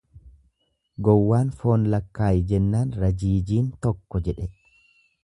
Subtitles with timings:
[1.07, 4.49] Gowwaan foon lakkaayi jennaan rajiijiin tokko jedhe.